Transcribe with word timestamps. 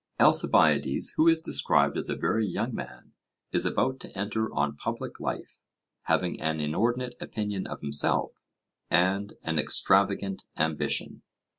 Alcibiades, 0.19 1.13
who 1.15 1.27
is 1.27 1.39
described 1.39 1.95
as 1.95 2.09
a 2.09 2.15
very 2.15 2.47
young 2.47 2.73
man, 2.73 3.11
is 3.51 3.67
about 3.67 3.99
to 3.99 4.09
enter 4.17 4.51
on 4.51 4.75
public 4.75 5.19
life, 5.19 5.59
having 6.05 6.41
an 6.41 6.59
inordinate 6.59 7.13
opinion 7.21 7.67
of 7.67 7.81
himself, 7.81 8.41
and 8.89 9.35
an 9.43 9.59
extravagant 9.59 10.45
ambition. 10.57 11.21